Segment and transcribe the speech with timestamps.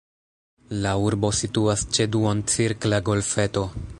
[0.85, 3.67] La urbo situas ĉe duoncirkla golfeto.